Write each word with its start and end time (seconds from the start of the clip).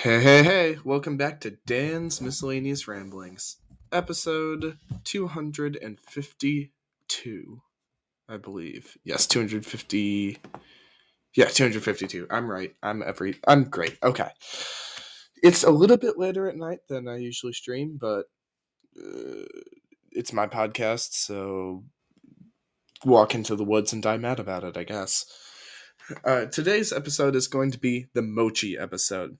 Hey, 0.00 0.22
hey, 0.22 0.44
hey, 0.44 0.78
welcome 0.84 1.16
back 1.16 1.40
to 1.40 1.58
Dan's 1.66 2.20
Miscellaneous 2.20 2.86
Ramblings, 2.86 3.56
episode 3.90 4.78
252, 5.02 7.62
I 8.28 8.36
believe. 8.36 8.96
Yes, 9.02 9.26
250. 9.26 10.38
Yeah, 11.34 11.46
252. 11.46 12.28
I'm 12.30 12.48
right. 12.48 12.76
I'm 12.80 13.02
every. 13.02 13.40
I'm 13.44 13.64
great. 13.64 13.98
Okay. 14.00 14.28
It's 15.42 15.64
a 15.64 15.70
little 15.72 15.96
bit 15.96 16.16
later 16.16 16.48
at 16.48 16.54
night 16.54 16.78
than 16.88 17.08
I 17.08 17.16
usually 17.16 17.52
stream, 17.52 17.98
but 18.00 18.26
uh, 18.96 19.46
it's 20.12 20.32
my 20.32 20.46
podcast, 20.46 21.14
so 21.14 21.82
walk 23.04 23.34
into 23.34 23.56
the 23.56 23.64
woods 23.64 23.92
and 23.92 24.00
die 24.00 24.16
mad 24.16 24.38
about 24.38 24.62
it, 24.62 24.76
I 24.76 24.84
guess. 24.84 25.26
Uh, 26.24 26.44
today's 26.44 26.92
episode 26.92 27.34
is 27.34 27.48
going 27.48 27.72
to 27.72 27.78
be 27.78 28.06
the 28.14 28.22
mochi 28.22 28.78
episode 28.78 29.38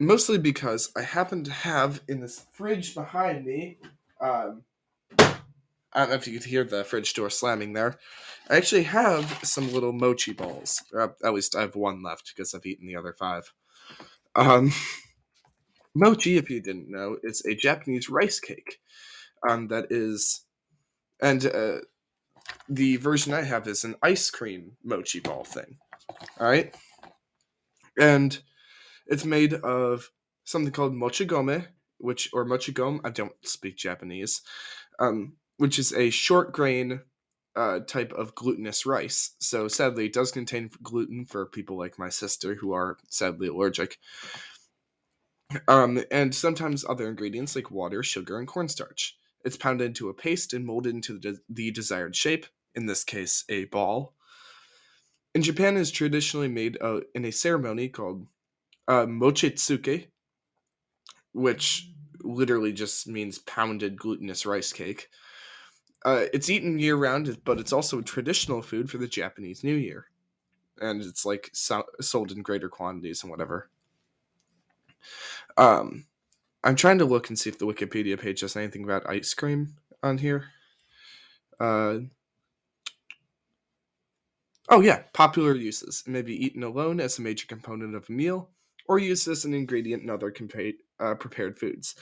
mostly 0.00 0.38
because 0.38 0.90
I 0.96 1.02
happen 1.02 1.44
to 1.44 1.52
have 1.52 2.00
in 2.08 2.20
this 2.20 2.46
fridge 2.52 2.94
behind 2.94 3.44
me. 3.44 3.78
Um, 4.20 4.64
I 5.92 6.00
don't 6.00 6.08
know 6.08 6.14
if 6.14 6.26
you 6.26 6.32
could 6.38 6.48
hear 6.48 6.64
the 6.64 6.84
fridge 6.84 7.14
door 7.14 7.30
slamming 7.30 7.74
there. 7.74 7.98
I 8.48 8.56
actually 8.56 8.84
have 8.84 9.40
some 9.44 9.72
little 9.72 9.92
mochi 9.92 10.32
balls. 10.32 10.82
Or 10.92 11.14
at 11.22 11.34
least 11.34 11.54
I 11.54 11.60
have 11.60 11.76
one 11.76 12.02
left 12.02 12.32
because 12.34 12.54
I've 12.54 12.66
eaten 12.66 12.86
the 12.86 12.96
other 12.96 13.12
five. 13.12 13.52
Um, 14.34 14.72
mochi, 15.94 16.38
if 16.38 16.48
you 16.48 16.60
didn't 16.60 16.90
know, 16.90 17.18
is 17.22 17.44
a 17.44 17.54
Japanese 17.54 18.08
rice 18.08 18.40
cake. 18.40 18.80
Um, 19.46 19.68
that 19.68 19.86
is, 19.90 20.44
and 21.22 21.44
uh, 21.46 21.78
the 22.68 22.96
version 22.96 23.32
I 23.32 23.42
have 23.42 23.66
is 23.66 23.84
an 23.84 23.96
ice 24.02 24.30
cream 24.30 24.72
mochi 24.84 25.20
ball 25.20 25.44
thing. 25.44 25.78
All 26.38 26.46
right, 26.46 26.74
and 27.98 28.38
it's 29.10 29.24
made 29.24 29.54
of 29.54 30.10
something 30.44 30.72
called 30.72 30.94
mochigome, 30.94 31.66
which 31.98 32.30
or 32.32 32.46
mochigome. 32.46 33.00
I 33.04 33.10
don't 33.10 33.32
speak 33.42 33.76
Japanese, 33.76 34.40
um, 34.98 35.34
which 35.58 35.78
is 35.78 35.92
a 35.92 36.10
short 36.10 36.52
grain 36.52 37.00
uh, 37.56 37.80
type 37.80 38.12
of 38.12 38.34
glutinous 38.34 38.86
rice. 38.86 39.34
So 39.40 39.68
sadly, 39.68 40.06
it 40.06 40.12
does 40.12 40.30
contain 40.30 40.70
gluten 40.82 41.24
for 41.24 41.46
people 41.46 41.76
like 41.76 41.98
my 41.98 42.08
sister 42.08 42.54
who 42.54 42.72
are 42.72 42.96
sadly 43.08 43.48
allergic. 43.48 43.98
Um, 45.66 46.02
and 46.12 46.32
sometimes 46.32 46.84
other 46.88 47.08
ingredients 47.08 47.56
like 47.56 47.72
water, 47.72 48.04
sugar, 48.04 48.38
and 48.38 48.46
cornstarch. 48.46 49.18
It's 49.44 49.56
pounded 49.56 49.88
into 49.88 50.08
a 50.08 50.14
paste 50.14 50.54
and 50.54 50.64
molded 50.64 50.94
into 50.94 51.18
the, 51.18 51.38
the 51.48 51.72
desired 51.72 52.14
shape. 52.14 52.46
In 52.76 52.86
this 52.86 53.02
case, 53.02 53.44
a 53.48 53.64
ball. 53.64 54.14
In 55.34 55.42
Japan, 55.42 55.76
is 55.76 55.90
traditionally 55.90 56.46
made 56.46 56.78
uh, 56.80 57.00
in 57.16 57.24
a 57.24 57.32
ceremony 57.32 57.88
called 57.88 58.26
uh, 58.90 59.06
mochitsuke, 59.06 60.08
which 61.32 61.88
literally 62.22 62.72
just 62.72 63.06
means 63.06 63.38
pounded 63.38 63.96
glutinous 63.96 64.44
rice 64.44 64.72
cake. 64.72 65.08
Uh, 66.04 66.24
it's 66.34 66.50
eaten 66.50 66.76
year 66.76 66.96
round, 66.96 67.38
but 67.44 67.60
it's 67.60 67.72
also 67.72 68.00
a 68.00 68.02
traditional 68.02 68.60
food 68.60 68.90
for 68.90 68.98
the 68.98 69.06
Japanese 69.06 69.62
New 69.62 69.76
Year, 69.76 70.06
and 70.80 71.02
it's 71.02 71.24
like 71.24 71.50
so- 71.52 71.86
sold 72.00 72.32
in 72.32 72.42
greater 72.42 72.68
quantities 72.68 73.22
and 73.22 73.30
whatever. 73.30 73.70
Um, 75.56 76.06
I'm 76.64 76.74
trying 76.74 76.98
to 76.98 77.04
look 77.04 77.28
and 77.28 77.38
see 77.38 77.48
if 77.48 77.58
the 77.60 77.66
Wikipedia 77.66 78.18
page 78.18 78.40
has 78.40 78.56
anything 78.56 78.82
about 78.82 79.08
ice 79.08 79.34
cream 79.34 79.76
on 80.02 80.18
here. 80.18 80.46
Uh, 81.60 81.98
oh 84.68 84.80
yeah, 84.80 85.04
popular 85.12 85.54
uses. 85.54 86.02
It 86.04 86.10
may 86.10 86.22
be 86.22 86.44
eaten 86.44 86.64
alone 86.64 86.98
as 86.98 87.20
a 87.20 87.22
major 87.22 87.46
component 87.46 87.94
of 87.94 88.08
a 88.08 88.12
meal 88.12 88.50
or 88.90 88.98
used 88.98 89.28
as 89.28 89.44
an 89.44 89.54
ingredient 89.54 90.02
in 90.02 90.10
other 90.10 90.32
compa- 90.32 90.74
uh, 90.98 91.14
prepared 91.14 91.56
foods, 91.56 91.94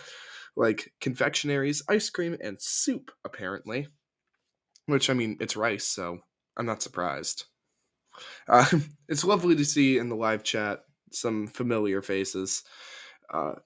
like 0.57 0.91
confectionaries, 1.03 1.83
ice 1.87 2.09
cream, 2.09 2.35
and 2.43 2.57
soup, 2.59 3.11
apparently. 3.27 3.87
Which, 4.87 5.11
I 5.11 5.13
mean, 5.13 5.37
it's 5.39 5.55
rice, 5.55 5.87
so 5.87 6.21
I'm 6.57 6.65
not 6.65 6.81
surprised. 6.81 7.45
Uh, 8.49 8.65
it's 9.09 9.23
lovely 9.23 9.55
to 9.57 9.67
see 9.67 9.99
in 9.99 10.09
the 10.09 10.17
live 10.17 10.43
chat 10.43 10.81
some 11.13 11.47
familiar 11.47 12.01
faces. 12.01 12.63
Uh, 13.31 13.57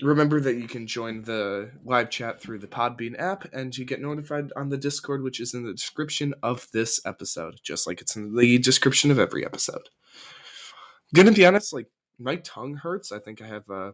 remember 0.00 0.40
that 0.40 0.56
you 0.56 0.66
can 0.66 0.86
join 0.86 1.20
the 1.20 1.70
live 1.84 2.08
chat 2.08 2.40
through 2.40 2.60
the 2.60 2.66
Podbean 2.66 3.20
app, 3.20 3.52
and 3.52 3.76
you 3.76 3.84
get 3.84 4.00
notified 4.00 4.50
on 4.56 4.70
the 4.70 4.78
Discord, 4.78 5.22
which 5.22 5.40
is 5.40 5.52
in 5.52 5.66
the 5.66 5.74
description 5.74 6.32
of 6.42 6.66
this 6.72 7.04
episode, 7.04 7.60
just 7.62 7.86
like 7.86 8.00
it's 8.00 8.16
in 8.16 8.34
the 8.34 8.56
description 8.56 9.10
of 9.10 9.18
every 9.18 9.44
episode. 9.44 9.90
Gonna 11.14 11.32
be 11.32 11.44
honest, 11.44 11.74
like 11.74 11.86
my 12.18 12.36
tongue 12.36 12.74
hurts. 12.74 13.12
I 13.12 13.18
think 13.18 13.42
I 13.42 13.46
have 13.46 13.68
a. 13.70 13.92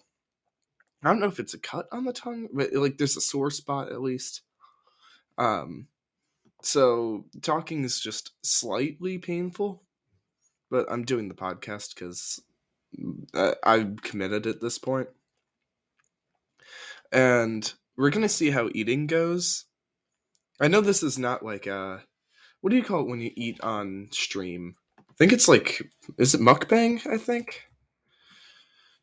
I 1.03 1.09
don't 1.09 1.21
know 1.21 1.27
if 1.27 1.41
it's 1.41 1.55
a 1.55 1.59
cut 1.59 1.87
on 1.93 2.05
the 2.05 2.13
tongue, 2.13 2.49
but 2.53 2.73
like 2.75 2.99
there's 2.99 3.17
a 3.17 3.21
sore 3.21 3.51
spot 3.51 3.91
at 3.91 4.03
least. 4.03 4.43
Um, 5.39 5.87
so 6.63 7.25
talking 7.41 7.85
is 7.85 8.01
just 8.01 8.33
slightly 8.43 9.19
painful, 9.19 9.83
but 10.71 10.91
I'm 10.91 11.05
doing 11.05 11.29
the 11.29 11.35
podcast 11.35 11.95
because 11.95 12.43
mm, 12.99 13.55
I'm 13.65 13.97
committed 13.97 14.47
at 14.47 14.61
this 14.61 14.79
point, 14.79 15.09
and 17.11 17.73
we're 17.97 18.11
gonna 18.11 18.29
see 18.29 18.51
how 18.51 18.69
eating 18.75 19.07
goes. 19.07 19.65
I 20.61 20.69
know 20.69 20.83
this 20.83 21.03
is 21.03 21.19
not 21.19 21.43
like 21.45 21.67
a. 21.67 22.03
What 22.61 22.71
do 22.71 22.77
you 22.77 22.85
call 22.85 23.01
it 23.01 23.09
when 23.09 23.23
you 23.23 23.31
eat 23.35 23.59
on 23.63 24.09
stream? 24.11 24.77
I 24.99 25.15
think 25.17 25.33
it's 25.33 25.49
like, 25.49 25.81
is 26.19 26.35
it 26.35 26.43
mukbang? 26.43 27.07
I 27.07 27.17
think. 27.17 27.70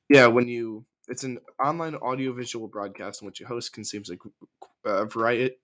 Yeah, 0.10 0.28
when 0.28 0.48
you 0.48 0.86
it's 1.08 1.24
an 1.24 1.40
online 1.64 1.96
audiovisual 1.96 2.68
broadcast 2.68 3.22
in 3.22 3.26
which 3.26 3.42
a 3.42 3.48
host 3.48 3.74
consumes 3.74 4.10
a 4.10 4.18
uh, 4.88 5.06
variety 5.06 5.56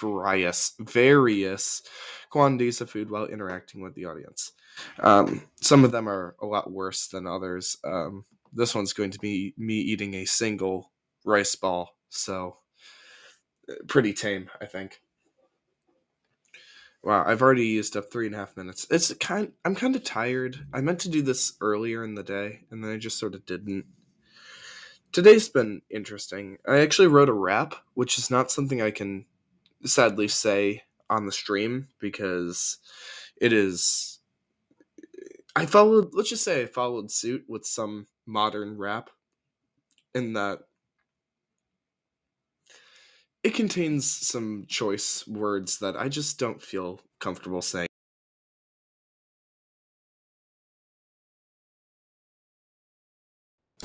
various 0.00 0.72
various 0.80 1.82
quantities 2.30 2.80
of 2.80 2.90
food 2.90 3.10
while 3.10 3.26
interacting 3.26 3.82
with 3.82 3.94
the 3.94 4.06
audience. 4.06 4.52
Um, 5.00 5.42
some 5.60 5.84
of 5.84 5.92
them 5.92 6.08
are 6.08 6.34
a 6.40 6.46
lot 6.46 6.70
worse 6.70 7.08
than 7.08 7.26
others. 7.26 7.76
Um, 7.84 8.24
this 8.52 8.74
one's 8.74 8.92
going 8.92 9.10
to 9.10 9.18
be 9.18 9.54
me 9.58 9.74
eating 9.74 10.14
a 10.14 10.24
single 10.24 10.90
rice 11.24 11.54
ball, 11.54 11.96
so 12.08 12.56
uh, 13.68 13.74
pretty 13.86 14.12
tame, 14.12 14.48
I 14.60 14.66
think. 14.66 15.00
Wow, 17.04 17.22
I've 17.26 17.42
already 17.42 17.66
used 17.66 17.98
up 17.98 18.10
three 18.10 18.26
and 18.26 18.34
a 18.34 18.38
half 18.38 18.56
minutes. 18.56 18.86
It's 18.90 19.12
kind. 19.14 19.52
I'm 19.62 19.74
kind 19.74 19.94
of 19.94 20.02
tired. 20.04 20.66
I 20.72 20.80
meant 20.80 21.00
to 21.00 21.10
do 21.10 21.20
this 21.20 21.52
earlier 21.60 22.02
in 22.02 22.14
the 22.14 22.22
day, 22.22 22.60
and 22.70 22.82
then 22.82 22.90
I 22.90 22.96
just 22.96 23.18
sort 23.18 23.34
of 23.34 23.44
didn't. 23.44 23.84
Today's 25.12 25.50
been 25.50 25.82
interesting. 25.90 26.56
I 26.66 26.78
actually 26.78 27.08
wrote 27.08 27.28
a 27.28 27.34
rap, 27.34 27.74
which 27.92 28.16
is 28.16 28.30
not 28.30 28.50
something 28.50 28.80
I 28.80 28.90
can 28.90 29.26
sadly 29.84 30.28
say 30.28 30.84
on 31.10 31.26
the 31.26 31.32
stream 31.32 31.88
because 32.00 32.78
it 33.36 33.52
is. 33.52 34.18
I 35.54 35.66
followed. 35.66 36.14
Let's 36.14 36.30
just 36.30 36.42
say 36.42 36.62
I 36.62 36.66
followed 36.66 37.10
suit 37.10 37.44
with 37.46 37.66
some 37.66 38.06
modern 38.24 38.78
rap, 38.78 39.10
in 40.14 40.32
that 40.32 40.60
it 43.44 43.54
contains 43.54 44.10
some 44.10 44.64
choice 44.68 45.26
words 45.28 45.78
that 45.78 45.96
I 45.96 46.08
just 46.08 46.38
don't 46.38 46.60
feel 46.62 47.00
comfortable 47.20 47.62
saying. 47.62 47.88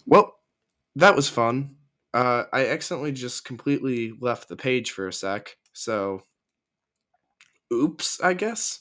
Well, 0.06 0.36
that 0.96 1.16
was 1.16 1.30
fun. 1.30 1.78
Uh, 2.14 2.46
I 2.54 2.68
accidentally 2.68 3.12
just 3.12 3.46
completely 3.46 4.14
left 4.20 4.50
the 4.50 4.56
page 4.58 4.92
for 4.92 5.08
a 5.08 5.14
sec, 5.14 5.58
so 5.74 6.24
oops, 7.74 8.22
I 8.22 8.34
guess. 8.34 8.80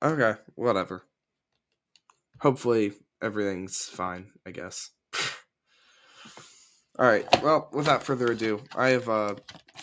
Okay, 0.00 0.36
whatever. 0.54 1.04
Hopefully 2.40 2.92
everything's 3.20 3.86
fine, 3.88 4.30
I 4.46 4.52
guess. 4.52 4.90
All 6.96 7.06
right. 7.06 7.26
Well, 7.42 7.68
without 7.72 8.04
further 8.04 8.30
ado, 8.30 8.62
I 8.76 8.90
have 8.90 9.08
a 9.08 9.36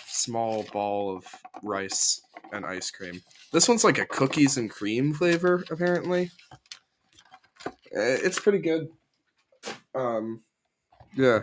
small 0.07 0.63
ball 0.71 1.15
of 1.15 1.25
rice 1.61 2.21
and 2.53 2.65
ice 2.65 2.89
cream. 2.89 3.21
This 3.51 3.67
one's 3.67 3.83
like 3.83 3.97
a 3.97 4.05
cookies 4.05 4.57
and 4.57 4.69
cream 4.69 5.13
flavor, 5.13 5.65
apparently. 5.69 6.31
Eh, 7.65 8.17
it's 8.23 8.39
pretty 8.39 8.59
good. 8.59 8.87
Um, 9.93 10.41
yeah. 11.15 11.41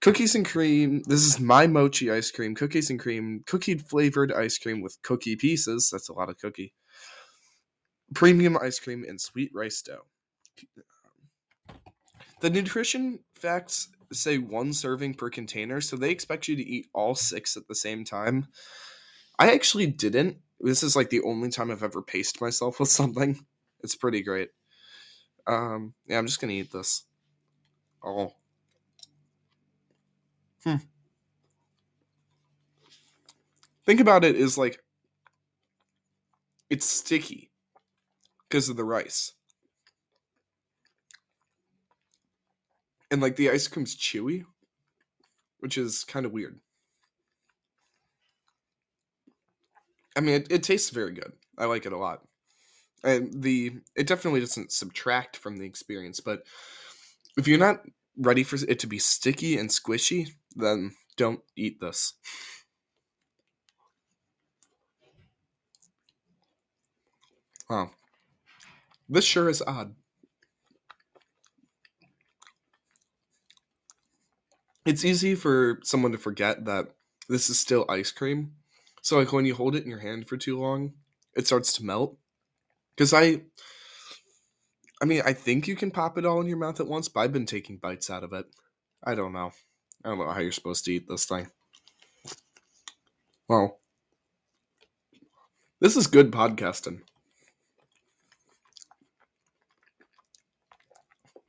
Cookies 0.00 0.34
and 0.34 0.46
cream. 0.46 1.02
This 1.06 1.26
is 1.26 1.40
my 1.40 1.66
mochi 1.66 2.10
ice 2.10 2.30
cream. 2.30 2.54
Cookies 2.54 2.88
and 2.88 2.98
cream. 2.98 3.42
Cookie 3.46 3.76
flavored 3.76 4.32
ice 4.32 4.56
cream 4.56 4.80
with 4.80 4.96
cookie 5.02 5.36
pieces. 5.36 5.90
That's 5.92 6.08
a 6.08 6.14
lot 6.14 6.30
of 6.30 6.38
cookie. 6.38 6.72
Premium 8.14 8.56
ice 8.56 8.78
cream 8.78 9.04
and 9.06 9.20
sweet 9.20 9.50
rice 9.52 9.82
dough. 9.82 10.06
The 12.40 12.50
nutrition 12.50 13.18
facts 13.34 13.88
say 14.12 14.38
one 14.38 14.72
serving 14.72 15.14
per 15.14 15.30
container, 15.30 15.80
so 15.80 15.96
they 15.96 16.10
expect 16.10 16.48
you 16.48 16.56
to 16.56 16.62
eat 16.62 16.88
all 16.92 17.14
six 17.14 17.56
at 17.56 17.68
the 17.68 17.74
same 17.74 18.04
time. 18.04 18.48
I 19.38 19.52
actually 19.52 19.86
didn't. 19.86 20.38
This 20.60 20.82
is 20.82 20.96
like 20.96 21.10
the 21.10 21.22
only 21.22 21.50
time 21.50 21.70
I've 21.70 21.82
ever 21.82 22.02
paced 22.02 22.40
myself 22.40 22.80
with 22.80 22.88
something. 22.88 23.44
It's 23.82 23.94
pretty 23.94 24.22
great. 24.22 24.50
Um, 25.46 25.94
yeah, 26.06 26.18
I'm 26.18 26.26
just 26.26 26.40
gonna 26.40 26.54
eat 26.54 26.72
this. 26.72 27.04
Oh. 28.02 28.32
Hmm. 30.64 30.76
Think 33.84 34.00
about 34.00 34.24
it 34.24 34.34
is 34.34 34.58
like 34.58 34.82
it's 36.68 36.86
sticky 36.86 37.52
because 38.48 38.68
of 38.68 38.76
the 38.76 38.84
rice. 38.84 39.35
And 43.16 43.22
like 43.22 43.36
the 43.36 43.48
ice 43.48 43.66
cream's 43.66 43.96
chewy, 43.96 44.44
which 45.60 45.78
is 45.78 46.04
kind 46.04 46.26
of 46.26 46.32
weird. 46.32 46.60
I 50.14 50.20
mean, 50.20 50.34
it, 50.34 50.52
it 50.52 50.62
tastes 50.62 50.90
very 50.90 51.12
good. 51.12 51.32
I 51.56 51.64
like 51.64 51.86
it 51.86 51.94
a 51.94 51.96
lot. 51.96 52.24
And 53.02 53.42
the 53.42 53.72
it 53.94 54.06
definitely 54.06 54.40
doesn't 54.40 54.70
subtract 54.70 55.38
from 55.38 55.56
the 55.56 55.64
experience, 55.64 56.20
but 56.20 56.42
if 57.38 57.48
you're 57.48 57.58
not 57.58 57.80
ready 58.18 58.42
for 58.42 58.56
it 58.68 58.80
to 58.80 58.86
be 58.86 58.98
sticky 58.98 59.56
and 59.56 59.70
squishy, 59.70 60.28
then 60.54 60.92
don't 61.16 61.40
eat 61.56 61.80
this. 61.80 62.12
Wow. 67.70 67.92
This 69.08 69.24
sure 69.24 69.48
is 69.48 69.62
odd. 69.66 69.94
It's 74.86 75.04
easy 75.04 75.34
for 75.34 75.80
someone 75.82 76.12
to 76.12 76.18
forget 76.18 76.64
that 76.66 76.92
this 77.28 77.50
is 77.50 77.58
still 77.58 77.84
ice 77.88 78.12
cream. 78.12 78.52
So 79.02 79.18
like 79.18 79.32
when 79.32 79.44
you 79.44 79.54
hold 79.54 79.74
it 79.74 79.82
in 79.82 79.90
your 79.90 79.98
hand 79.98 80.28
for 80.28 80.36
too 80.36 80.58
long, 80.58 80.94
it 81.36 81.46
starts 81.46 81.72
to 81.74 81.84
melt. 81.84 82.16
Cuz 82.96 83.12
I 83.12 83.42
I 85.02 85.04
mean, 85.04 85.22
I 85.26 85.32
think 85.32 85.68
you 85.68 85.76
can 85.76 85.90
pop 85.90 86.16
it 86.16 86.24
all 86.24 86.40
in 86.40 86.46
your 86.46 86.56
mouth 86.56 86.80
at 86.80 86.86
once, 86.86 87.08
but 87.08 87.20
I've 87.20 87.32
been 87.32 87.46
taking 87.46 87.76
bites 87.76 88.08
out 88.10 88.24
of 88.24 88.32
it. 88.32 88.46
I 89.04 89.14
don't 89.14 89.32
know. 89.32 89.50
I 90.04 90.08
don't 90.08 90.18
know 90.18 90.30
how 90.30 90.40
you're 90.40 90.52
supposed 90.52 90.84
to 90.84 90.92
eat 90.92 91.06
this 91.08 91.26
thing. 91.26 91.50
Well, 93.48 93.80
this 95.80 95.96
is 95.96 96.06
good 96.06 96.30
podcasting. 96.30 97.00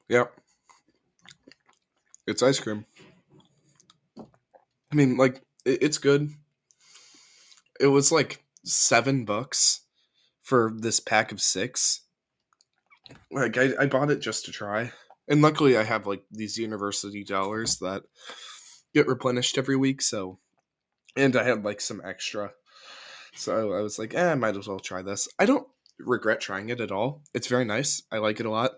Yep. 0.10 0.34
It's 2.28 2.44
ice 2.44 2.60
cream. 2.60 2.86
I 4.92 4.96
mean, 4.96 5.18
like, 5.18 5.42
it, 5.66 5.84
it's 5.84 5.98
good. 5.98 6.30
It 7.80 7.88
was 7.88 8.12
like 8.12 8.44
seven 8.64 9.26
bucks 9.26 9.82
for 10.42 10.74
this 10.76 11.00
pack 11.00 11.32
of 11.32 11.42
six. 11.42 12.02
Like, 13.32 13.58
I, 13.58 13.72
I 13.80 13.86
bought 13.86 14.12
it 14.12 14.20
just 14.20 14.46
to 14.46 14.52
try. 14.52 14.92
And 15.28 15.42
luckily, 15.42 15.78
I 15.78 15.84
have 15.84 16.08
like 16.08 16.24
these 16.32 16.58
university 16.58 17.24
dollars 17.24 17.78
that 17.80 18.04
get 18.94 19.08
replenished 19.08 19.58
every 19.58 19.76
week. 19.76 20.02
So, 20.02 20.40
and 21.16 21.36
I 21.36 21.44
had 21.44 21.66
like 21.66 21.82
some 21.82 22.02
extra. 22.04 22.52
So 23.36 23.74
I 23.74 23.82
was 23.82 24.00
like, 24.00 24.14
eh, 24.16 24.32
I 24.32 24.36
might 24.36 24.58
as 24.58 24.68
well 24.68 24.80
try 24.80 25.02
this. 25.02 25.28
I 25.38 25.46
don't 25.46 25.68
regret 26.00 26.40
trying 26.40 26.70
it 26.70 26.82
at 26.82 26.92
all. 26.92 27.24
It's 27.34 27.48
very 27.48 27.66
nice. 27.66 28.02
I 28.12 28.18
like 28.20 28.40
it 28.40 28.46
a 28.46 28.52
lot. 28.52 28.72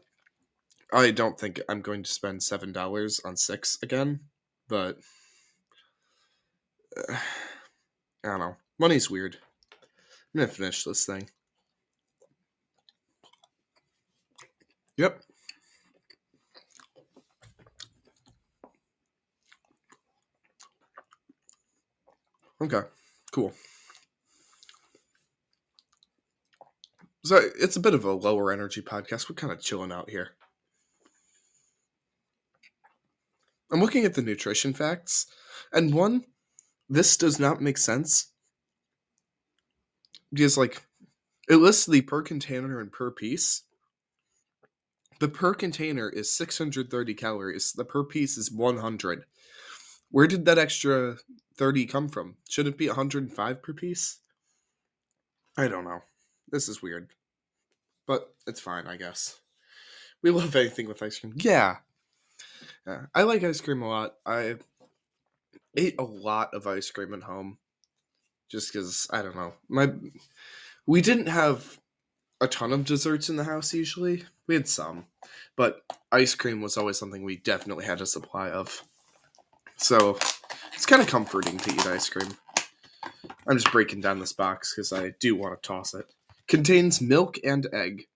I 0.91 1.11
don't 1.11 1.39
think 1.39 1.61
I'm 1.69 1.81
going 1.81 2.03
to 2.03 2.11
spend 2.11 2.41
seven 2.41 2.71
dollars 2.71 3.21
on 3.23 3.37
six 3.37 3.77
again, 3.83 4.21
but 4.67 4.97
I 7.09 7.19
don't 8.23 8.39
know. 8.39 8.55
Money's 8.79 9.09
weird. 9.09 9.37
I'm 10.33 10.41
gonna 10.41 10.51
finish 10.51 10.83
this 10.83 11.05
thing. 11.05 11.29
Yep. 14.97 15.21
Okay. 22.61 22.81
Cool. 23.31 23.53
So 27.23 27.39
it's 27.59 27.75
a 27.75 27.79
bit 27.79 27.93
of 27.93 28.05
a 28.05 28.11
lower 28.11 28.51
energy 28.51 28.81
podcast. 28.81 29.29
We're 29.29 29.35
kind 29.35 29.53
of 29.53 29.61
chilling 29.61 29.91
out 29.91 30.09
here. 30.09 30.31
I'm 33.71 33.79
looking 33.79 34.03
at 34.03 34.15
the 34.15 34.21
nutrition 34.21 34.73
facts, 34.73 35.27
and 35.71 35.93
one, 35.93 36.25
this 36.89 37.17
does 37.17 37.39
not 37.39 37.61
make 37.61 37.77
sense 37.77 38.27
because, 40.33 40.57
like, 40.57 40.83
it 41.49 41.57
lists 41.57 41.85
the 41.85 42.01
per 42.01 42.21
container 42.21 42.79
and 42.79 42.91
per 42.91 43.11
piece. 43.11 43.63
The 45.19 45.27
per 45.27 45.53
container 45.53 46.09
is 46.09 46.31
630 46.31 47.13
calories. 47.13 47.73
The 47.73 47.85
per 47.85 48.03
piece 48.03 48.37
is 48.37 48.51
100. 48.51 49.25
Where 50.11 50.27
did 50.27 50.45
that 50.45 50.57
extra 50.57 51.17
30 51.57 51.85
come 51.85 52.09
from? 52.09 52.35
Should 52.47 52.67
it 52.67 52.77
be 52.77 52.87
105 52.87 53.61
per 53.61 53.73
piece? 53.73 54.19
I 55.57 55.67
don't 55.67 55.83
know. 55.83 56.01
This 56.49 56.69
is 56.69 56.81
weird. 56.81 57.09
But 58.07 58.33
it's 58.47 58.61
fine, 58.61 58.87
I 58.87 58.95
guess. 58.95 59.39
We 60.21 60.31
love 60.31 60.55
anything 60.55 60.87
with 60.87 61.03
ice 61.03 61.19
cream. 61.19 61.33
Yeah, 61.35 61.77
yeah, 62.85 63.05
I 63.13 63.23
like 63.23 63.43
ice 63.43 63.61
cream 63.61 63.81
a 63.81 63.87
lot. 63.87 64.15
I 64.25 64.55
ate 65.79 65.95
a 65.99 66.03
lot 66.03 66.53
of 66.53 66.67
ice 66.67 66.91
cream 66.91 67.13
at 67.13 67.23
home, 67.23 67.57
just 68.49 68.71
because 68.71 69.07
I 69.11 69.21
don't 69.21 69.35
know. 69.35 69.53
My 69.67 69.91
we 70.85 71.01
didn't 71.01 71.27
have 71.27 71.79
a 72.41 72.47
ton 72.47 72.73
of 72.73 72.85
desserts 72.85 73.29
in 73.29 73.35
the 73.35 73.43
house. 73.43 73.73
Usually, 73.73 74.23
we 74.47 74.55
had 74.55 74.67
some, 74.67 75.05
but 75.55 75.81
ice 76.11 76.35
cream 76.35 76.61
was 76.61 76.77
always 76.77 76.97
something 76.97 77.23
we 77.23 77.37
definitely 77.37 77.85
had 77.85 78.01
a 78.01 78.05
supply 78.05 78.49
of. 78.49 78.83
So 79.77 80.17
it's 80.73 80.85
kind 80.85 81.01
of 81.01 81.07
comforting 81.07 81.57
to 81.57 81.71
eat 81.71 81.87
ice 81.87 82.09
cream. 82.09 82.29
I'm 83.47 83.57
just 83.57 83.71
breaking 83.71 84.01
down 84.01 84.19
this 84.19 84.33
box 84.33 84.73
because 84.75 84.91
I 84.91 85.13
do 85.19 85.35
want 85.35 85.61
to 85.61 85.67
toss 85.67 85.93
it. 85.93 86.05
Contains 86.47 87.01
milk 87.01 87.37
and 87.43 87.67
egg. 87.73 88.07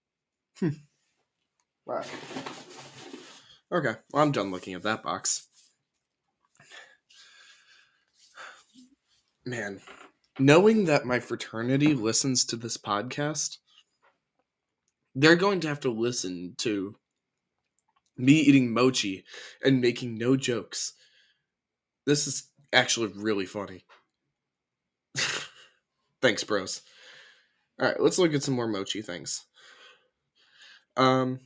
Hmm. 0.60 0.70
Wow. 1.86 2.04
Okay, 3.72 3.96
well, 4.12 4.24
I'm 4.24 4.32
done 4.32 4.52
looking 4.52 4.74
at 4.74 4.84
that 4.84 5.04
box. 5.04 5.48
Man, 9.46 9.82
knowing 10.40 10.86
that 10.86 11.06
my 11.06 11.20
fraternity 11.20 11.94
listens 11.94 12.46
to 12.46 12.56
this 12.56 12.78
podcast, 12.78 13.58
they're 15.16 15.36
going 15.36 15.60
to 15.62 15.68
have 15.68 15.82
to 15.82 15.92
listen 15.92 16.56
to 16.60 16.96
me 18.18 18.34
eating 18.34 18.74
mochi 18.74 19.26
and 19.64 19.82
making 19.82 20.16
no 20.18 20.38
jokes. 20.38 20.94
This 22.06 22.26
is 22.26 22.50
actually 22.72 23.12
really 23.16 23.46
funny. 23.46 23.86
Thanks, 26.22 26.44
bros. 26.44 26.82
All 27.82 27.88
right, 27.88 28.00
let's 28.00 28.20
look 28.20 28.34
at 28.34 28.44
some 28.44 28.56
more 28.56 28.68
mochi 28.68 29.02
things. 29.02 29.46
Um, 30.96 31.40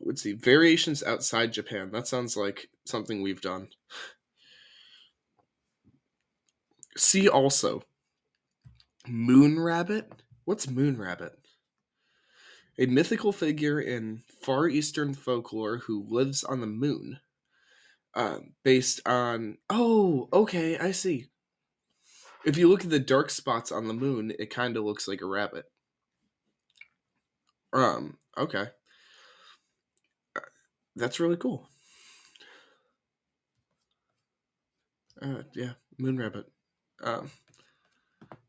let's 0.00 0.22
see 0.22 0.32
variations 0.32 1.02
outside 1.02 1.52
japan 1.52 1.90
that 1.90 2.06
sounds 2.06 2.36
like 2.36 2.68
something 2.86 3.20
we've 3.20 3.40
done 3.40 3.68
see 6.98 7.28
also 7.28 7.82
moon 9.06 9.58
rabbit? 9.58 10.10
What's 10.44 10.68
moon 10.68 10.98
rabbit? 10.98 11.32
A 12.78 12.86
mythical 12.86 13.32
figure 13.32 13.80
in 13.80 14.22
far 14.42 14.68
eastern 14.68 15.14
folklore 15.14 15.78
who 15.78 16.06
lives 16.08 16.44
on 16.44 16.60
the 16.60 16.66
moon 16.66 17.18
uh, 18.14 18.38
based 18.64 19.00
on 19.06 19.58
oh 19.70 20.28
okay 20.32 20.78
i 20.78 20.90
see. 20.92 21.26
If 22.44 22.56
you 22.56 22.68
look 22.68 22.84
at 22.84 22.90
the 22.90 22.98
dark 22.98 23.30
spots 23.30 23.72
on 23.72 23.88
the 23.88 23.94
moon 23.94 24.32
it 24.38 24.50
kind 24.50 24.76
of 24.76 24.84
looks 24.84 25.08
like 25.08 25.20
a 25.20 25.26
rabbit. 25.26 25.64
Um 27.72 28.18
okay. 28.36 28.68
That's 30.98 31.20
really 31.20 31.36
cool. 31.36 31.68
Uh, 35.22 35.42
yeah, 35.54 35.72
Moon 35.98 36.18
Rabbit. 36.18 36.46
Um, 37.02 37.30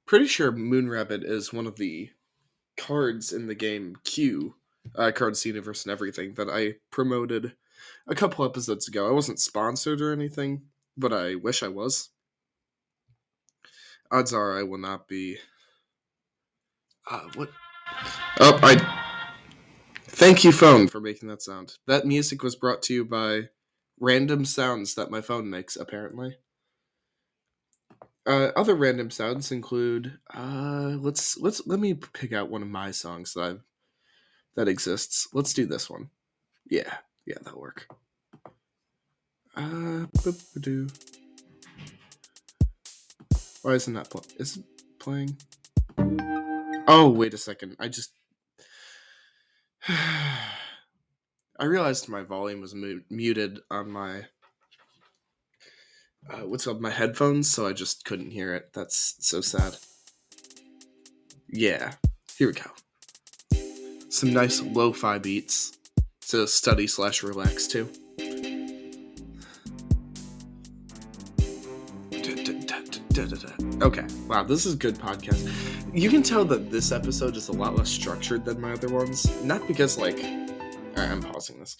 pretty 0.06 0.28
sure 0.28 0.52
Moon 0.52 0.90
Rabbit 0.90 1.24
is 1.24 1.54
one 1.54 1.68
of 1.68 1.78
the 1.78 2.10
cards 2.78 3.34
in 3.34 3.48
the 3.48 3.56
game 3.56 3.96
Q, 4.04 4.56
uh, 4.96 5.12
Cards 5.14 5.46
Universe 5.46 5.84
and 5.86 5.92
everything 5.92 6.34
that 6.36 6.50
I 6.50 6.76
promoted 6.92 7.54
a 8.08 8.16
couple 8.16 8.46
episodes 8.46 8.88
ago. 8.88 9.08
I 9.08 9.12
wasn't 9.12 9.40
sponsored 9.40 10.02
or 10.02 10.12
anything, 10.12 10.64
but 10.98 11.14
I 11.14 11.36
wish 11.36 11.64
I 11.64 11.68
was. 11.68 12.10
Odds 14.12 14.34
are 14.34 14.58
I 14.58 14.64
will 14.64 14.80
not 14.80 15.08
be. 15.08 15.38
Uh, 17.10 17.22
what? 17.36 17.50
Oh, 18.40 18.60
I 18.64 19.00
Thank 20.20 20.44
you, 20.44 20.52
phone, 20.52 20.90
for 20.90 21.00
making 21.00 21.30
that 21.30 21.42
sound. 21.42 21.78
That 21.88 22.06
music 22.06 22.44
was 22.44 22.58
brought 22.58 22.82
to 22.84 22.94
you 22.94 23.06
by 23.06 23.50
random 24.02 24.44
sounds 24.44 24.96
that 24.96 25.10
my 25.10 25.22
phone 25.22 25.50
makes, 25.50 25.78
apparently. 25.78 26.36
Uh, 28.26 28.52
other 28.56 28.76
random 28.76 29.10
sounds 29.10 29.52
include 29.52 30.20
uh, 30.36 30.96
let's 31.00 31.38
let's 31.38 31.66
let 31.66 31.80
me 31.80 31.94
pick 31.94 32.34
out 32.34 32.50
one 32.50 32.62
of 32.62 32.68
my 32.68 32.92
songs 32.92 33.34
that 33.34 33.42
I've, 33.42 33.62
that 34.56 34.68
exists. 34.68 35.28
Let's 35.34 35.54
do 35.54 35.66
this 35.66 35.90
one. 35.90 36.10
Yeah, 36.70 36.94
yeah, 37.26 37.38
that'll 37.42 37.60
work. 37.60 37.88
Uh. 39.56 40.06
Why 43.62 43.74
isn't 43.74 43.94
that 43.94 44.10
pl- 44.10 44.26
is 44.38 44.58
it 44.58 44.64
playing? 45.00 45.38
Oh, 46.88 47.10
wait 47.10 47.34
a 47.34 47.38
second. 47.38 47.76
I 47.80 47.88
just 47.88 48.12
I 49.88 51.66
realized 51.66 52.08
my 52.10 52.22
volume 52.22 52.62
was 52.62 52.74
mu- 52.74 53.02
muted 53.10 53.60
on 53.70 53.92
my 53.92 54.26
uh, 56.28 56.46
what's 56.46 56.68
up 56.68 56.80
my 56.80 56.90
headphones, 56.90 57.52
so 57.52 57.68
I 57.68 57.74
just 57.74 58.06
couldn't 58.06 58.32
hear 58.32 58.56
it. 58.56 58.72
That's 58.74 59.16
so 59.20 59.42
sad. 59.42 59.76
Yeah, 61.48 61.94
here 62.38 62.48
we 62.48 62.54
go. 62.54 62.70
Some 64.10 64.34
nice 64.34 64.62
lo-fi 64.62 65.20
beats 65.20 65.78
to 66.30 66.48
study 66.48 66.88
slash 66.88 67.24
relax 67.24 67.68
to. 67.68 67.90
Okay, 73.82 74.06
wow, 74.28 74.44
this 74.44 74.66
is 74.66 74.76
good 74.76 74.96
podcast. 74.96 75.52
You 75.94 76.10
can 76.10 76.22
tell 76.22 76.46
that 76.46 76.70
this 76.70 76.92
episode 76.92 77.36
is 77.36 77.50
a 77.50 77.54
lot 77.54 77.76
less 77.76 77.90
structured 77.90 78.46
than 78.46 78.62
my 78.62 78.74
other 78.74 78.90
ones. 78.90 79.30
Not 79.44 79.68
because 79.68 79.98
like, 79.98 80.18
Alright, 80.20 81.12
I'm 81.12 81.22
pausing 81.22 81.60
this. 81.60 81.78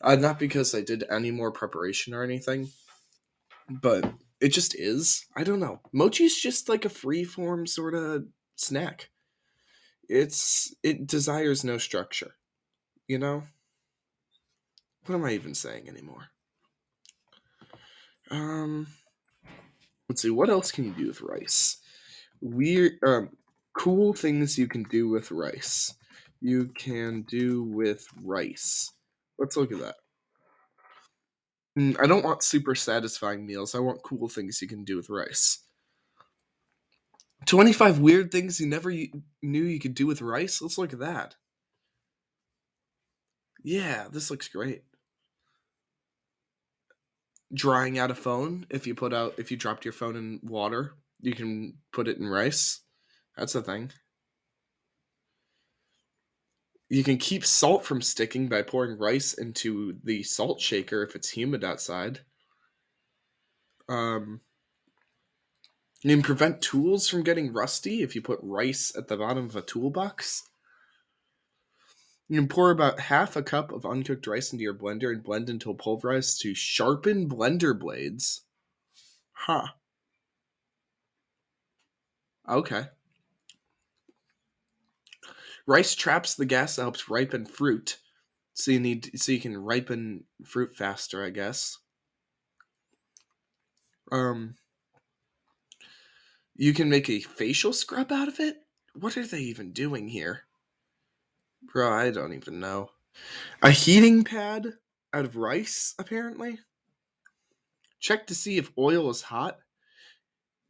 Uh, 0.00 0.14
not 0.14 0.38
because 0.38 0.74
I 0.74 0.80
did 0.80 1.04
any 1.10 1.30
more 1.30 1.50
preparation 1.50 2.14
or 2.14 2.22
anything, 2.22 2.68
but 3.68 4.12
it 4.40 4.48
just 4.48 4.74
is. 4.74 5.26
I 5.36 5.44
don't 5.44 5.60
know. 5.60 5.80
Mochi's 5.94 6.36
just 6.36 6.68
like 6.68 6.84
a 6.84 6.90
free 6.90 7.24
form 7.24 7.66
sort 7.66 7.94
of 7.94 8.24
snack. 8.56 9.10
It's 10.08 10.74
it 10.82 11.06
desires 11.06 11.64
no 11.64 11.78
structure. 11.78 12.34
You 13.06 13.18
know? 13.18 13.42
What 15.06 15.14
am 15.14 15.24
I 15.24 15.32
even 15.32 15.54
saying 15.54 15.88
anymore? 15.88 16.28
Um 18.30 18.86
let's 20.08 20.22
see, 20.22 20.30
what 20.30 20.50
else 20.50 20.70
can 20.70 20.84
you 20.84 20.92
do 20.92 21.08
with 21.08 21.20
rice? 21.20 21.78
Weird 22.40 22.92
um 23.04 23.30
cool 23.76 24.12
things 24.12 24.58
you 24.58 24.66
can 24.66 24.84
do 24.84 25.08
with 25.08 25.30
rice. 25.30 25.94
You 26.40 26.66
can 26.66 27.22
do 27.22 27.64
with 27.64 28.06
rice. 28.22 28.92
Let's 29.38 29.56
look 29.56 29.72
at 29.72 29.80
that. 29.80 29.96
Mm, 31.78 31.96
I 32.00 32.06
don't 32.06 32.24
want 32.24 32.42
super 32.42 32.74
satisfying 32.74 33.46
meals. 33.46 33.74
I 33.74 33.78
want 33.78 34.02
cool 34.02 34.28
things 34.28 34.60
you 34.60 34.66
can 34.66 34.84
do 34.84 34.96
with 34.96 35.08
rice. 35.08 35.60
25 37.46 38.00
weird 38.00 38.32
things 38.32 38.58
you 38.58 38.66
never 38.66 38.90
knew 38.90 39.62
you 39.62 39.78
could 39.78 39.94
do 39.94 40.06
with 40.06 40.20
rice? 40.20 40.60
Let's 40.60 40.76
look 40.76 40.92
at 40.92 40.98
that. 40.98 41.36
Yeah, 43.62 44.08
this 44.10 44.30
looks 44.30 44.48
great. 44.48 44.82
Drying 47.54 47.98
out 47.98 48.10
a 48.10 48.14
phone. 48.14 48.66
If 48.70 48.86
you 48.86 48.94
put 48.94 49.14
out, 49.14 49.34
if 49.38 49.50
you 49.50 49.56
dropped 49.56 49.84
your 49.84 49.92
phone 49.92 50.16
in 50.16 50.40
water, 50.42 50.94
you 51.20 51.32
can 51.32 51.74
put 51.92 52.08
it 52.08 52.18
in 52.18 52.26
rice. 52.26 52.80
That's 53.36 53.54
a 53.54 53.62
thing. 53.62 53.92
You 56.90 57.04
can 57.04 57.18
keep 57.18 57.44
salt 57.44 57.84
from 57.84 58.00
sticking 58.00 58.48
by 58.48 58.62
pouring 58.62 58.98
rice 58.98 59.34
into 59.34 59.98
the 60.04 60.22
salt 60.22 60.60
shaker 60.60 61.02
if 61.02 61.14
it's 61.14 61.30
humid 61.30 61.64
outside. 61.64 62.20
Um, 63.88 64.40
you 66.02 66.14
can 66.14 66.22
prevent 66.22 66.62
tools 66.62 67.08
from 67.08 67.24
getting 67.24 67.52
rusty 67.52 68.02
if 68.02 68.14
you 68.14 68.22
put 68.22 68.38
rice 68.42 68.92
at 68.96 69.08
the 69.08 69.16
bottom 69.16 69.44
of 69.46 69.56
a 69.56 69.62
toolbox. 69.62 70.48
You 72.28 72.40
can 72.40 72.48
pour 72.48 72.70
about 72.70 73.00
half 73.00 73.36
a 73.36 73.42
cup 73.42 73.72
of 73.72 73.84
uncooked 73.84 74.26
rice 74.26 74.52
into 74.52 74.62
your 74.62 74.74
blender 74.74 75.12
and 75.12 75.22
blend 75.22 75.50
until 75.50 75.74
pulverized 75.74 76.40
to 76.42 76.54
sharpen 76.54 77.28
blender 77.28 77.78
blades. 77.78 78.42
Huh. 79.32 79.68
Okay. 82.48 82.88
Rice 85.68 85.94
traps 85.94 86.34
the 86.34 86.46
gas 86.46 86.76
that 86.76 86.82
helps 86.82 87.10
ripen 87.10 87.44
fruit. 87.44 87.98
So 88.54 88.70
you 88.70 88.80
need 88.80 89.10
so 89.20 89.32
you 89.32 89.38
can 89.38 89.54
ripen 89.54 90.24
fruit 90.42 90.74
faster, 90.74 91.22
I 91.22 91.28
guess. 91.28 91.76
Um 94.10 94.54
you 96.56 96.72
can 96.72 96.88
make 96.88 97.10
a 97.10 97.20
facial 97.20 97.74
scrub 97.74 98.10
out 98.10 98.28
of 98.28 98.40
it? 98.40 98.56
What 98.94 99.18
are 99.18 99.26
they 99.26 99.40
even 99.40 99.72
doing 99.72 100.08
here? 100.08 100.44
Bro, 101.62 101.92
I 101.92 102.10
don't 102.12 102.32
even 102.32 102.60
know. 102.60 102.88
A 103.62 103.70
heating 103.70 104.24
pad 104.24 104.72
out 105.12 105.26
of 105.26 105.36
rice, 105.36 105.94
apparently. 105.98 106.58
Check 108.00 108.26
to 108.28 108.34
see 108.34 108.56
if 108.56 108.72
oil 108.78 109.10
is 109.10 109.20
hot 109.20 109.58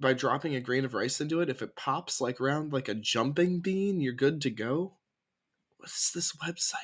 by 0.00 0.12
dropping 0.12 0.54
a 0.54 0.60
grain 0.60 0.84
of 0.84 0.94
rice 0.94 1.20
into 1.20 1.40
it. 1.40 1.48
If 1.48 1.62
it 1.62 1.76
pops 1.76 2.20
like 2.20 2.40
round 2.40 2.72
like 2.72 2.88
a 2.88 2.94
jumping 2.94 3.60
bean, 3.60 4.00
you're 4.00 4.12
good 4.12 4.40
to 4.42 4.50
go. 4.50 4.94
What 5.78 5.88
is 5.88 6.12
this 6.14 6.32
website? 6.36 6.74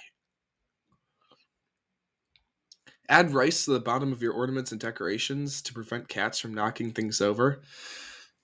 Add 3.09 3.33
rice 3.33 3.67
to 3.67 3.73
the 3.73 3.81
bottom 3.81 4.13
of 4.13 4.23
your 4.23 4.33
ornaments 4.33 4.73
and 4.73 4.81
decorations 4.81 5.61
to 5.63 5.75
prevent 5.75 6.09
cats 6.09 6.39
from 6.39 6.55
knocking 6.55 6.91
things 6.91 7.21
over. 7.21 7.61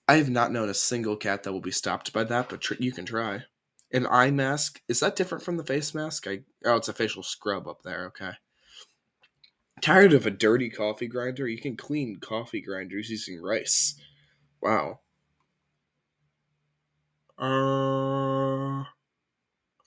I 0.07 0.15
have 0.15 0.29
not 0.29 0.51
known 0.51 0.69
a 0.69 0.73
single 0.73 1.15
cat 1.15 1.43
that 1.43 1.51
will 1.51 1.61
be 1.61 1.71
stopped 1.71 2.13
by 2.13 2.23
that, 2.25 2.49
but 2.49 2.61
tr- 2.61 2.75
you 2.79 2.91
can 2.91 3.05
try. 3.05 3.43
An 3.91 4.05
eye 4.07 4.31
mask 4.31 4.81
is 4.87 4.99
that 4.99 5.15
different 5.15 5.43
from 5.43 5.57
the 5.57 5.63
face 5.63 5.93
mask? 5.93 6.27
I 6.27 6.41
oh, 6.65 6.75
it's 6.75 6.89
a 6.89 6.93
facial 6.93 7.23
scrub 7.23 7.67
up 7.67 7.81
there. 7.83 8.05
Okay. 8.07 8.31
Tired 9.81 10.13
of 10.13 10.27
a 10.27 10.31
dirty 10.31 10.69
coffee 10.69 11.07
grinder? 11.07 11.47
You 11.47 11.57
can 11.57 11.75
clean 11.75 12.19
coffee 12.21 12.61
grinders 12.61 13.09
using 13.09 13.41
rice. 13.41 13.99
Wow. 14.61 14.99
Uh. 17.37 18.85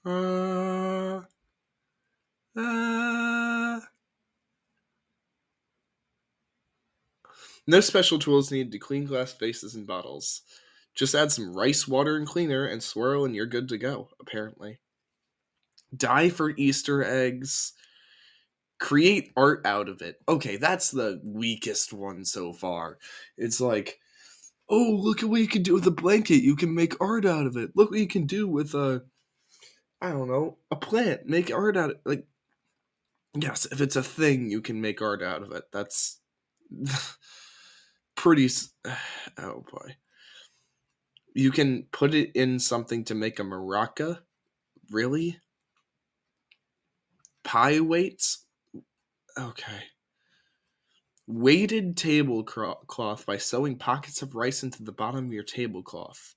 Uh. 0.05 1.25
Uh. 2.57 3.81
No 7.67 7.81
special 7.81 8.19
tools 8.19 8.51
needed 8.51 8.73
to 8.73 8.79
clean 8.79 9.05
glass 9.05 9.35
vases 9.35 9.75
and 9.75 9.87
bottles. 9.87 10.41
Just 10.95 11.15
add 11.15 11.31
some 11.31 11.53
rice 11.55 11.87
water 11.87 12.17
and 12.17 12.27
cleaner 12.27 12.65
and 12.65 12.83
swirl, 12.83 13.27
and 13.27 13.35
you're 13.35 13.45
good 13.45 13.69
to 13.69 13.77
go, 13.77 14.09
apparently. 14.19 14.81
Dye 15.97 16.29
for 16.29 16.51
Easter 16.57 17.03
eggs. 17.03 17.73
Create 18.79 19.33
art 19.37 19.65
out 19.65 19.89
of 19.89 20.03
it. 20.03 20.21
Okay, 20.29 20.57
that's 20.57 20.91
the 20.91 21.21
weakest 21.25 21.93
one 21.93 22.25
so 22.25 22.53
far. 22.53 22.99
It's 23.37 23.61
like, 23.61 23.99
oh, 24.69 24.99
look 25.01 25.23
at 25.23 25.29
what 25.29 25.41
you 25.41 25.49
can 25.49 25.63
do 25.63 25.75
with 25.75 25.87
a 25.87 25.91
blanket. 25.91 26.43
You 26.43 26.57
can 26.57 26.75
make 26.75 27.01
art 27.01 27.25
out 27.25 27.47
of 27.47 27.57
it. 27.57 27.71
Look 27.75 27.91
what 27.91 28.01
you 28.01 28.09
can 28.09 28.27
do 28.27 28.49
with 28.49 28.75
a, 28.75 29.03
I 30.01 30.11
don't 30.11 30.29
know, 30.29 30.59
a 30.71 30.77
plant. 30.77 31.27
Make 31.27 31.53
art 31.53 31.77
out 31.77 31.91
of 31.91 31.97
Like, 32.05 32.27
yes, 33.35 33.67
if 33.71 33.81
it's 33.81 33.97
a 33.97 34.03
thing, 34.03 34.51
you 34.51 34.61
can 34.61 34.81
make 34.81 35.03
art 35.03 35.23
out 35.23 35.43
of 35.43 35.53
it. 35.53 35.65
That's 35.73 36.21
pretty. 38.17 38.49
Oh 39.37 39.65
boy 39.69 39.97
you 41.35 41.51
can 41.51 41.83
put 41.91 42.15
it 42.15 42.31
in 42.35 42.59
something 42.59 43.05
to 43.05 43.15
make 43.15 43.41
a 43.41 43.43
maraca. 43.43 44.21
Really? 44.91 45.39
Pie 47.43 47.81
weights? 47.81 48.47
Okay. 49.39 49.83
Weighted 51.27 51.97
tablecloth 51.97 53.25
by 53.25 53.39
sewing 53.39 53.79
pockets 53.79 54.21
of 54.21 54.35
rice 54.35 54.63
into 54.63 54.83
the 54.83 54.93
bottom 54.93 55.27
of 55.27 55.33
your 55.33 55.43
tablecloth. 55.43 56.35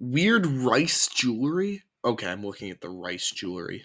Weird 0.00 0.46
rice 0.46 1.06
jewelry? 1.08 1.84
Okay, 2.04 2.26
I'm 2.26 2.44
looking 2.44 2.70
at 2.70 2.80
the 2.80 2.88
rice 2.88 3.30
jewelry. 3.30 3.84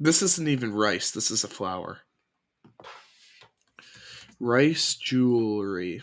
This 0.00 0.22
isn't 0.22 0.48
even 0.48 0.72
rice, 0.72 1.10
this 1.10 1.30
is 1.30 1.44
a 1.44 1.48
flower. 1.48 2.00
Rice 4.40 4.94
jewelry. 4.94 6.02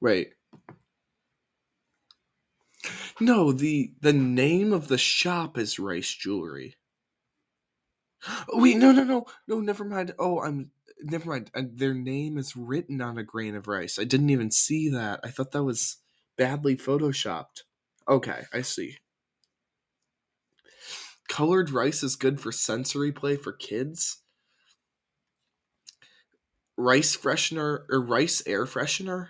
Wait. 0.00 0.35
No, 3.20 3.52
the 3.52 3.92
the 4.00 4.12
name 4.12 4.72
of 4.72 4.88
the 4.88 4.98
shop 4.98 5.58
is 5.58 5.78
Rice 5.78 6.12
Jewelry. 6.12 6.76
Oh, 8.52 8.60
wait, 8.60 8.76
no, 8.76 8.92
no, 8.92 9.04
no, 9.04 9.26
no. 9.46 9.60
Never 9.60 9.84
mind. 9.84 10.14
Oh, 10.18 10.40
I'm 10.40 10.70
never 11.02 11.30
mind. 11.30 11.50
Uh, 11.54 11.62
their 11.72 11.94
name 11.94 12.38
is 12.38 12.56
written 12.56 13.00
on 13.00 13.18
a 13.18 13.22
grain 13.22 13.54
of 13.54 13.68
rice. 13.68 13.98
I 13.98 14.04
didn't 14.04 14.30
even 14.30 14.50
see 14.50 14.88
that. 14.90 15.20
I 15.24 15.30
thought 15.30 15.52
that 15.52 15.64
was 15.64 15.98
badly 16.36 16.76
photoshopped. 16.76 17.62
Okay, 18.08 18.44
I 18.52 18.62
see. 18.62 18.96
Colored 21.28 21.70
rice 21.70 22.02
is 22.02 22.16
good 22.16 22.40
for 22.40 22.52
sensory 22.52 23.12
play 23.12 23.36
for 23.36 23.52
kids 23.52 24.18
rice 26.76 27.16
freshener 27.16 27.84
or 27.90 28.00
rice 28.00 28.42
air 28.46 28.66
freshener, 28.66 29.28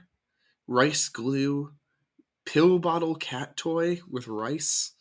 rice 0.67 1.09
glue, 1.09 1.73
pill 2.47 2.79
bottle 2.79 3.15
cat 3.15 3.57
toy 3.57 4.01
with 4.11 4.29
rice, 4.29 4.93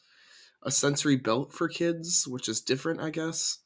a 0.64 0.72
sensory 0.72 1.16
belt 1.16 1.54
for 1.54 1.70
kids, 1.70 2.28
which 2.28 2.50
is 2.50 2.60
different, 2.60 3.00
I 3.00 3.12
guess. 3.12 3.60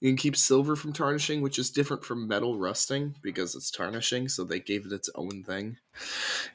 You 0.00 0.10
can 0.10 0.16
keep 0.16 0.36
silver 0.36 0.74
from 0.74 0.92
tarnishing, 0.92 1.42
which 1.42 1.60
is 1.60 1.70
different 1.70 2.04
from 2.04 2.26
metal 2.26 2.58
rusting 2.58 3.14
because 3.22 3.54
it's 3.54 3.70
tarnishing, 3.70 4.28
so 4.28 4.42
they 4.42 4.58
gave 4.58 4.84
it 4.84 4.92
its 4.92 5.10
own 5.14 5.44
thing. 5.44 5.76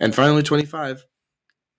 And 0.01 0.13
finally, 0.13 0.43
25. 0.43 1.05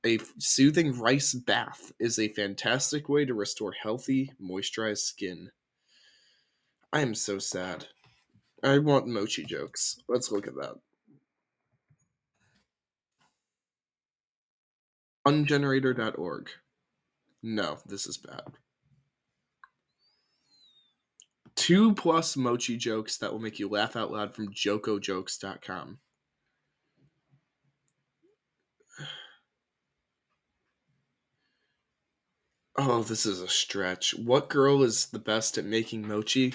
A 0.06 0.18
soothing 0.38 0.99
rice 0.99 1.35
bath 1.35 1.92
is 1.99 2.18
a 2.18 2.28
fantastic 2.28 3.08
way 3.08 3.26
to 3.26 3.35
restore 3.35 3.73
healthy, 3.73 4.32
moisturized 4.40 4.99
skin. 4.99 5.50
I 6.92 7.00
am 7.00 7.14
so 7.14 7.38
sad. 7.38 7.87
I 8.62 8.78
want 8.78 9.06
mochi 9.06 9.44
jokes. 9.44 10.00
Let's 10.08 10.32
look 10.32 10.47
at 10.47 10.54
that. 10.54 10.76
Ungenerator.org. 15.28 16.49
No, 17.42 17.78
this 17.85 18.06
is 18.06 18.16
bad. 18.16 18.44
Two 21.54 21.92
plus 21.92 22.35
mochi 22.35 22.78
jokes 22.78 23.18
that 23.18 23.30
will 23.30 23.38
make 23.38 23.58
you 23.58 23.68
laugh 23.68 23.94
out 23.94 24.11
loud 24.11 24.35
from 24.35 24.49
jokojokes.com. 24.54 25.99
Oh, 32.80 33.02
this 33.02 33.26
is 33.26 33.42
a 33.42 33.49
stretch. 33.49 34.14
What 34.14 34.49
girl 34.49 34.85
is 34.85 35.06
the 35.06 35.18
best 35.18 35.58
at 35.58 35.64
making 35.64 36.06
mochi? 36.06 36.54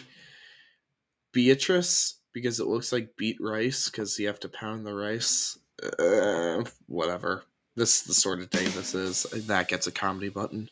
Beatrice, 1.34 2.22
because 2.34 2.62
it 2.62 2.68
looks 2.68 2.94
like 2.94 3.18
beet 3.18 3.36
rice, 3.42 3.90
because 3.90 4.18
you 4.18 4.28
have 4.28 4.40
to 4.40 4.48
pound 4.48 4.86
the 4.86 4.94
rice. 4.96 5.60
Uh, 6.00 6.64
whatever. 6.88 7.44
This 7.76 8.02
is 8.02 8.04
the 8.04 8.14
sort 8.14 8.40
of 8.40 8.50
day 8.50 8.66
this 8.66 8.94
is. 8.94 9.24
That 9.48 9.68
gets 9.68 9.88
a 9.88 9.92
comedy 9.92 10.30
button. 10.30 10.70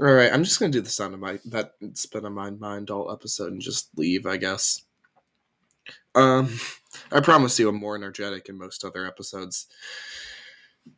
All 0.00 0.12
right, 0.12 0.32
I'm 0.32 0.44
just 0.44 0.58
gonna 0.58 0.72
do 0.72 0.80
the 0.80 0.90
sound 0.90 1.14
of 1.14 1.20
my 1.20 1.38
that 1.46 1.72
it's 1.80 2.06
been 2.06 2.24
on 2.24 2.32
my 2.32 2.50
mind 2.50 2.90
all 2.90 3.10
episode 3.10 3.52
and 3.52 3.60
just 3.60 3.88
leave, 3.96 4.26
I 4.26 4.36
guess. 4.36 4.82
Um, 6.14 6.58
I 7.10 7.20
promise 7.20 7.58
you, 7.58 7.68
I'm 7.68 7.76
more 7.76 7.96
energetic 7.96 8.48
in 8.48 8.58
most 8.58 8.84
other 8.84 9.06
episodes. 9.06 9.66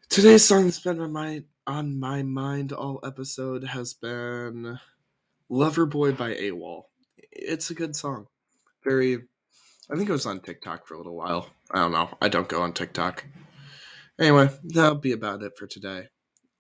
Today's 0.09 0.45
song 0.45 0.65
that's 0.65 0.81
been 0.81 1.01
on 1.01 1.13
my 1.13 1.45
on 1.67 1.99
my 1.99 2.23
mind 2.23 2.73
all 2.73 3.01
episode 3.05 3.65
has 3.65 3.95
been 3.95 4.79
"Loverboy" 5.51 6.17
by 6.17 6.35
A-Wall. 6.37 6.91
It's 7.33 7.71
a 7.71 7.75
good 7.75 7.97
song. 7.97 8.27
Very, 8.83 9.25
I 9.91 9.97
think 9.97 10.09
it 10.09 10.13
was 10.13 10.27
on 10.27 10.41
TikTok 10.41 10.87
for 10.87 10.95
a 10.95 10.99
little 10.99 11.17
while. 11.17 11.51
I 11.71 11.81
don't 11.81 11.93
know. 11.93 12.11
I 12.21 12.29
don't 12.29 12.49
go 12.49 12.63
on 12.63 12.73
TikTok. 12.73 13.25
Anyway, 14.19 14.49
that'll 14.63 14.95
be 14.97 15.13
about 15.13 15.43
it 15.43 15.57
for 15.59 15.67
today, 15.67 16.09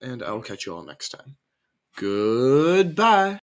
and 0.01 0.23
I'll 0.23 0.43
catch 0.43 0.67
you 0.67 0.75
all 0.75 0.85
next 0.85 1.11
time. 1.11 1.37
Goodbye. 1.97 3.39